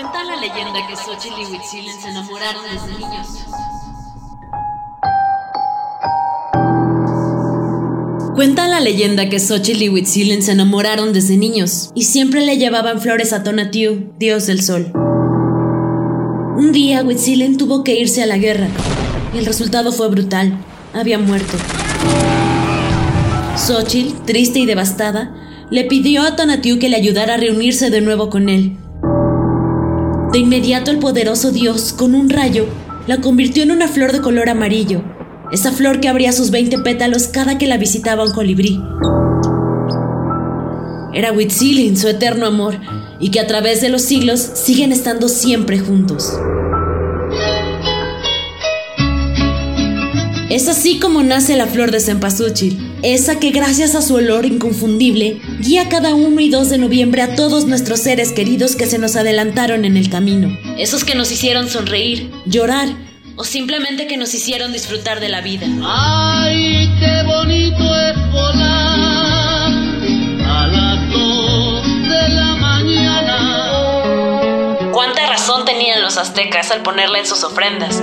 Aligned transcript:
Cuenta 0.00 0.22
la 0.22 0.36
leyenda 0.36 0.86
que 0.86 0.94
Xochitl 0.94 1.40
y 1.40 1.46
Huitzilen 1.46 2.00
se 2.00 2.08
enamoraron 2.10 2.62
desde 2.72 2.98
niños. 3.00 3.26
Cuenta 8.36 8.68
la 8.68 8.78
leyenda 8.78 9.28
que 9.28 9.40
Xochitl 9.40 9.82
y 9.82 9.88
Huitzilen 9.88 10.44
se 10.44 10.52
enamoraron 10.52 11.12
desde 11.12 11.36
niños 11.36 11.90
y 11.96 12.04
siempre 12.04 12.46
le 12.46 12.58
llevaban 12.58 13.00
flores 13.00 13.32
a 13.32 13.42
Tonatiuh, 13.42 14.12
dios 14.20 14.46
del 14.46 14.62
sol. 14.62 14.92
Un 14.94 16.70
día 16.70 17.02
Huitzilen 17.02 17.56
tuvo 17.56 17.82
que 17.82 17.98
irse 17.98 18.22
a 18.22 18.26
la 18.26 18.38
guerra 18.38 18.68
y 19.34 19.38
el 19.38 19.46
resultado 19.46 19.90
fue 19.90 20.08
brutal. 20.10 20.58
Había 20.94 21.18
muerto. 21.18 21.58
Xochitl, 23.56 24.24
triste 24.26 24.60
y 24.60 24.66
devastada, 24.66 25.34
le 25.72 25.86
pidió 25.86 26.22
a 26.22 26.36
Tonatiuh 26.36 26.78
que 26.78 26.88
le 26.88 26.94
ayudara 26.98 27.34
a 27.34 27.38
reunirse 27.38 27.90
de 27.90 28.00
nuevo 28.00 28.30
con 28.30 28.48
él. 28.48 28.76
De 30.32 30.38
inmediato 30.38 30.90
el 30.90 30.98
poderoso 30.98 31.52
dios, 31.52 31.94
con 31.94 32.14
un 32.14 32.28
rayo, 32.28 32.66
la 33.06 33.20
convirtió 33.22 33.62
en 33.62 33.70
una 33.70 33.88
flor 33.88 34.12
de 34.12 34.20
color 34.20 34.50
amarillo, 34.50 35.02
esa 35.50 35.72
flor 35.72 36.00
que 36.00 36.08
abría 36.08 36.32
sus 36.32 36.50
20 36.50 36.80
pétalos 36.80 37.28
cada 37.28 37.56
que 37.56 37.66
la 37.66 37.78
visitaba 37.78 38.24
un 38.24 38.32
colibrí. 38.32 38.78
Era 41.14 41.32
Huitzilin, 41.32 41.96
su 41.96 42.08
eterno 42.08 42.44
amor, 42.44 42.74
y 43.18 43.30
que 43.30 43.40
a 43.40 43.46
través 43.46 43.80
de 43.80 43.88
los 43.88 44.02
siglos 44.02 44.40
siguen 44.40 44.92
estando 44.92 45.28
siempre 45.28 45.78
juntos. 45.78 46.38
Es 50.50 50.66
así 50.66 50.98
como 50.98 51.22
nace 51.22 51.56
la 51.56 51.66
flor 51.66 51.90
de 51.90 52.00
cempasúchil, 52.00 52.78
esa 53.02 53.38
que 53.38 53.50
gracias 53.50 53.94
a 53.94 54.00
su 54.00 54.14
olor 54.14 54.46
inconfundible 54.46 55.42
guía 55.60 55.90
cada 55.90 56.14
1 56.14 56.40
y 56.40 56.48
2 56.48 56.70
de 56.70 56.78
noviembre 56.78 57.20
a 57.20 57.34
todos 57.34 57.66
nuestros 57.66 58.00
seres 58.00 58.32
queridos 58.32 58.74
que 58.74 58.86
se 58.86 58.96
nos 58.98 59.16
adelantaron 59.16 59.84
en 59.84 59.98
el 59.98 60.08
camino. 60.08 60.58
Esos 60.78 61.04
que 61.04 61.14
nos 61.14 61.30
hicieron 61.30 61.68
sonreír, 61.68 62.30
llorar 62.46 62.88
o 63.36 63.44
simplemente 63.44 64.06
que 64.06 64.16
nos 64.16 64.32
hicieron 64.32 64.72
disfrutar 64.72 65.20
de 65.20 65.28
la 65.28 65.42
vida. 65.42 65.66
¡Ay, 65.84 66.90
qué 66.98 67.22
bonito 67.26 67.84
es 68.08 68.16
volar 68.32 69.70
a 70.46 70.66
las 70.66 71.10
2 71.12 71.82
de 72.08 72.28
la 72.30 72.56
mañana! 72.56 74.00
¿Cuánta 74.92 75.26
razón 75.26 75.66
tenían 75.66 76.00
los 76.00 76.16
aztecas 76.16 76.70
al 76.70 76.82
ponerla 76.82 77.18
en 77.18 77.26
sus 77.26 77.44
ofrendas? 77.44 78.02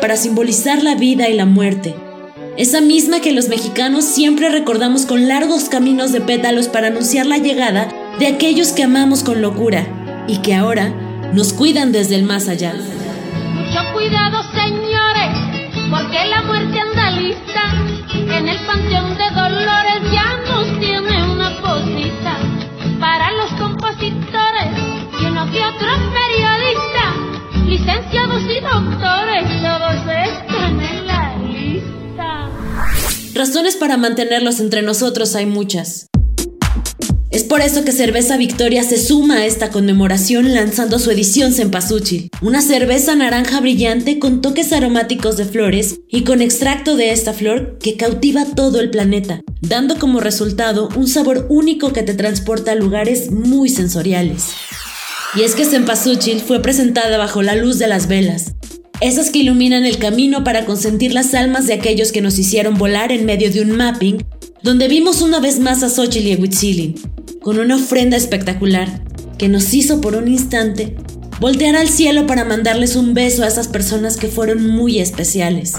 Para 0.00 0.16
simbolizar 0.16 0.82
la 0.82 0.94
vida 0.94 1.28
y 1.28 1.34
la 1.34 1.44
muerte, 1.44 1.94
esa 2.56 2.80
misma 2.80 3.20
que 3.20 3.32
los 3.32 3.48
mexicanos 3.48 4.04
siempre 4.04 4.48
recordamos 4.48 5.06
con 5.06 5.26
largos 5.26 5.68
caminos 5.68 6.12
de 6.12 6.20
pétalos 6.20 6.68
para 6.68 6.86
anunciar 6.86 7.26
la 7.26 7.38
llegada 7.38 7.88
de 8.20 8.28
aquellos 8.28 8.68
que 8.72 8.84
amamos 8.84 9.24
con 9.24 9.42
locura 9.42 9.86
y 10.28 10.38
que 10.38 10.54
ahora 10.54 10.94
nos 11.34 11.52
cuidan 11.52 11.90
desde 11.90 12.14
el 12.14 12.22
más 12.22 12.48
allá. 12.48 12.74
Mucho 12.74 13.80
cuidado, 13.92 14.40
señores, 14.52 14.77
Razones 33.38 33.76
para 33.76 33.96
mantenerlos 33.96 34.58
entre 34.58 34.82
nosotros 34.82 35.36
hay 35.36 35.46
muchas. 35.46 36.08
Es 37.30 37.44
por 37.44 37.60
eso 37.60 37.84
que 37.84 37.92
Cerveza 37.92 38.36
Victoria 38.36 38.82
se 38.82 38.98
suma 38.98 39.36
a 39.36 39.46
esta 39.46 39.70
conmemoración 39.70 40.52
lanzando 40.52 40.98
su 40.98 41.12
edición 41.12 41.52
Cempasúchil, 41.52 42.30
una 42.42 42.62
cerveza 42.62 43.14
naranja 43.14 43.60
brillante 43.60 44.18
con 44.18 44.40
toques 44.40 44.72
aromáticos 44.72 45.36
de 45.36 45.44
flores 45.44 46.00
y 46.08 46.24
con 46.24 46.42
extracto 46.42 46.96
de 46.96 47.12
esta 47.12 47.32
flor 47.32 47.78
que 47.78 47.96
cautiva 47.96 48.44
todo 48.44 48.80
el 48.80 48.90
planeta, 48.90 49.40
dando 49.60 50.00
como 50.00 50.18
resultado 50.18 50.88
un 50.96 51.06
sabor 51.06 51.46
único 51.48 51.92
que 51.92 52.02
te 52.02 52.14
transporta 52.14 52.72
a 52.72 52.74
lugares 52.74 53.30
muy 53.30 53.68
sensoriales. 53.68 54.46
Y 55.36 55.42
es 55.42 55.54
que 55.54 55.64
Cempasúchil 55.64 56.40
fue 56.40 56.60
presentada 56.60 57.18
bajo 57.18 57.42
la 57.42 57.54
luz 57.54 57.78
de 57.78 57.86
las 57.86 58.08
velas, 58.08 58.54
esas 59.00 59.30
que 59.30 59.40
iluminan 59.40 59.84
el 59.84 59.98
camino 59.98 60.42
para 60.42 60.64
consentir 60.64 61.14
las 61.14 61.34
almas 61.34 61.66
de 61.66 61.74
aquellos 61.74 62.10
que 62.10 62.20
nos 62.20 62.38
hicieron 62.38 62.78
volar 62.78 63.12
en 63.12 63.26
medio 63.26 63.50
de 63.50 63.60
un 63.60 63.72
mapping 63.72 64.24
donde 64.62 64.88
vimos 64.88 65.22
una 65.22 65.38
vez 65.38 65.60
más 65.60 65.82
a 65.82 65.88
Xochitl 65.88 66.26
y 66.26 66.32
a 66.32 66.36
Huitzilin, 66.36 66.94
con 67.40 67.58
una 67.58 67.76
ofrenda 67.76 68.16
espectacular 68.16 69.04
que 69.38 69.48
nos 69.48 69.72
hizo 69.72 70.00
por 70.00 70.16
un 70.16 70.26
instante 70.26 70.96
voltear 71.38 71.76
al 71.76 71.88
cielo 71.88 72.26
para 72.26 72.44
mandarles 72.44 72.96
un 72.96 73.14
beso 73.14 73.44
a 73.44 73.46
esas 73.46 73.68
personas 73.68 74.16
que 74.16 74.26
fueron 74.26 74.66
muy 74.66 74.98
especiales. 74.98 75.74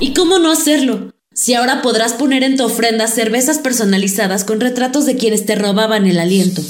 ¿Y 0.00 0.12
cómo 0.12 0.38
no 0.38 0.52
hacerlo? 0.52 1.14
Si 1.32 1.54
ahora 1.54 1.80
podrás 1.80 2.12
poner 2.12 2.44
en 2.44 2.56
tu 2.58 2.64
ofrenda 2.64 3.06
cervezas 3.08 3.58
personalizadas 3.58 4.44
con 4.44 4.60
retratos 4.60 5.06
de 5.06 5.16
quienes 5.16 5.46
te 5.46 5.54
robaban 5.54 6.06
el 6.06 6.18
aliento. 6.18 6.62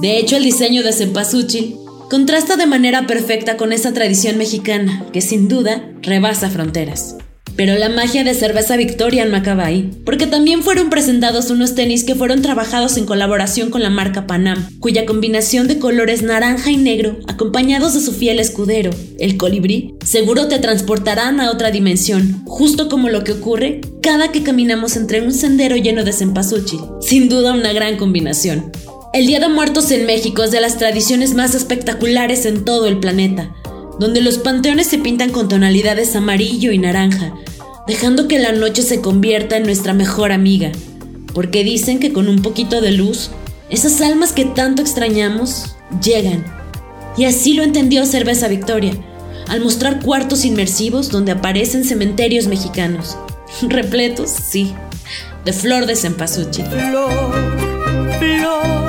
De 0.00 0.18
hecho, 0.18 0.36
el 0.36 0.44
diseño 0.44 0.82
de 0.82 0.92
Cempasúchil 0.92 1.79
contrasta 2.10 2.56
de 2.56 2.66
manera 2.66 3.06
perfecta 3.06 3.56
con 3.56 3.72
esa 3.72 3.94
tradición 3.94 4.36
mexicana 4.36 5.06
que 5.12 5.20
sin 5.20 5.46
duda 5.46 5.88
rebasa 6.02 6.50
fronteras. 6.50 7.16
Pero 7.56 7.76
la 7.76 7.88
magia 7.88 8.24
de 8.24 8.34
Cerveza 8.34 8.76
Victoria 8.76 9.24
no 9.26 9.36
acaba 9.36 9.66
ahí, 9.66 9.90
porque 10.04 10.26
también 10.26 10.62
fueron 10.62 10.90
presentados 10.90 11.50
unos 11.50 11.74
tenis 11.74 12.04
que 12.04 12.14
fueron 12.14 12.42
trabajados 12.42 12.96
en 12.96 13.06
colaboración 13.06 13.70
con 13.70 13.82
la 13.82 13.90
marca 13.90 14.26
Panam, 14.26 14.66
cuya 14.80 15.06
combinación 15.06 15.68
de 15.68 15.78
colores 15.78 16.22
naranja 16.22 16.70
y 16.70 16.78
negro, 16.78 17.18
acompañados 17.28 17.94
de 17.94 18.00
su 18.00 18.12
fiel 18.12 18.40
escudero, 18.40 18.90
el 19.18 19.36
colibrí, 19.36 19.94
seguro 20.04 20.48
te 20.48 20.58
transportarán 20.58 21.38
a 21.38 21.50
otra 21.50 21.70
dimensión, 21.70 22.42
justo 22.46 22.88
como 22.88 23.08
lo 23.08 23.22
que 23.24 23.32
ocurre 23.32 23.82
cada 24.02 24.32
que 24.32 24.42
caminamos 24.42 24.96
entre 24.96 25.20
un 25.20 25.32
sendero 25.32 25.76
lleno 25.76 26.02
de 26.02 26.12
cempasúchil. 26.12 26.80
Sin 27.00 27.28
duda 27.28 27.52
una 27.52 27.72
gran 27.72 27.98
combinación. 27.98 28.72
El 29.12 29.26
Día 29.26 29.40
de 29.40 29.48
Muertos 29.48 29.90
en 29.90 30.06
México 30.06 30.44
es 30.44 30.52
de 30.52 30.60
las 30.60 30.78
tradiciones 30.78 31.34
más 31.34 31.56
espectaculares 31.56 32.46
en 32.46 32.64
todo 32.64 32.86
el 32.86 33.00
planeta, 33.00 33.52
donde 33.98 34.20
los 34.20 34.38
panteones 34.38 34.86
se 34.86 34.98
pintan 34.98 35.30
con 35.30 35.48
tonalidades 35.48 36.14
amarillo 36.14 36.70
y 36.70 36.78
naranja, 36.78 37.34
dejando 37.88 38.28
que 38.28 38.38
la 38.38 38.52
noche 38.52 38.82
se 38.82 39.00
convierta 39.00 39.56
en 39.56 39.64
nuestra 39.64 39.94
mejor 39.94 40.30
amiga, 40.30 40.70
porque 41.34 41.64
dicen 41.64 41.98
que 41.98 42.12
con 42.12 42.28
un 42.28 42.40
poquito 42.40 42.80
de 42.80 42.92
luz, 42.92 43.30
esas 43.68 44.00
almas 44.00 44.30
que 44.30 44.44
tanto 44.44 44.80
extrañamos 44.80 45.74
llegan. 46.00 46.44
Y 47.16 47.24
así 47.24 47.54
lo 47.54 47.64
entendió 47.64 48.06
Cerveza 48.06 48.46
Victoria, 48.46 48.94
al 49.48 49.60
mostrar 49.60 49.98
cuartos 50.04 50.44
inmersivos 50.44 51.08
donde 51.08 51.32
aparecen 51.32 51.82
cementerios 51.82 52.46
mexicanos, 52.46 53.18
repletos, 53.62 54.30
sí, 54.30 54.72
de 55.44 55.52
flor 55.52 55.86
de 55.86 55.96
cempasúchil. 55.96 56.64
Flor, 56.66 57.10
flor, 58.20 58.79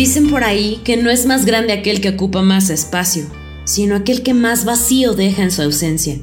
Dicen 0.00 0.30
por 0.30 0.44
ahí 0.44 0.80
que 0.82 0.96
no 0.96 1.10
es 1.10 1.26
más 1.26 1.44
grande 1.44 1.74
aquel 1.74 2.00
que 2.00 2.08
ocupa 2.08 2.40
más 2.40 2.70
espacio, 2.70 3.26
sino 3.66 3.94
aquel 3.94 4.22
que 4.22 4.32
más 4.32 4.64
vacío 4.64 5.12
deja 5.12 5.42
en 5.42 5.50
su 5.50 5.60
ausencia. 5.60 6.16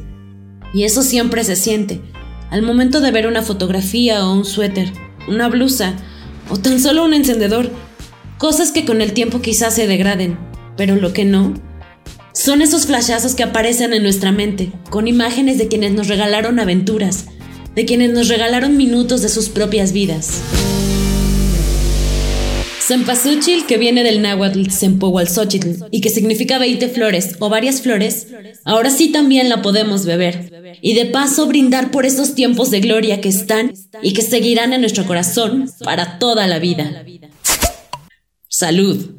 Y 0.74 0.86
eso 0.86 1.04
siempre 1.04 1.44
se 1.44 1.56
siente, 1.56 2.02
al 2.50 2.64
momento 2.64 3.02
de 3.02 3.12
ver 3.12 3.28
una 3.28 3.44
fotografía 3.44 4.26
o 4.26 4.34
un 4.34 4.46
suéter, 4.46 4.92
una 5.28 5.48
blusa 5.48 5.94
o 6.50 6.58
tan 6.58 6.82
solo 6.82 7.06
un 7.06 7.14
encendedor, 7.14 7.70
cosas 8.40 8.72
que 8.72 8.84
con 8.84 9.00
el 9.00 9.14
tiempo 9.14 9.42
quizás 9.42 9.76
se 9.76 9.86
degraden, 9.86 10.40
pero 10.76 10.96
lo 10.96 11.14
que 11.14 11.26
no, 11.26 11.54
son 12.34 12.64
esos 12.64 12.88
flashazos 12.88 13.36
que 13.36 13.44
aparecen 13.44 13.94
en 13.94 14.02
nuestra 14.02 14.32
mente, 14.32 14.72
con 14.90 15.08
imágenes 15.08 15.60
de 15.60 15.68
quienes 15.68 15.92
nos 15.92 16.08
regalaron 16.08 16.60
aventuras, 16.60 17.26
de 17.76 17.86
quienes 17.86 18.10
nos 18.10 18.28
regalaron 18.28 18.76
minutos 18.76 19.22
de 19.22 19.30
sus 19.30 19.50
propias 19.50 19.92
vidas. 19.92 20.42
Cempasúchil, 22.88 23.66
que 23.66 23.78
viene 23.78 24.02
del 24.02 24.22
náhuatl 24.22 24.70
Sempohualzóchitl 24.70 25.88
y 25.92 26.00
que 26.00 26.10
significa 26.10 26.58
20 26.58 26.88
flores 26.88 27.36
o 27.40 27.50
varias 27.50 27.82
flores, 27.82 28.28
ahora 28.64 28.90
sí 28.90 29.12
también 29.12 29.50
la 29.50 29.62
podemos 29.62 30.06
beber. 30.06 30.78
Y 30.82 30.94
de 30.94 31.06
paso 31.08 31.48
brindar 31.48 31.92
por 31.92 32.06
esos 32.06 32.34
tiempos 32.34 32.72
de 32.72 32.80
gloria 32.80 33.20
que 33.20 33.28
están 33.28 33.74
y 34.02 34.14
que 34.14 34.22
seguirán 34.22 34.72
en 34.72 34.80
nuestro 34.80 35.06
corazón 35.06 35.70
para 35.84 36.18
toda 36.18 36.48
la 36.48 36.60
vida. 36.60 37.04
Salud. 38.48 39.18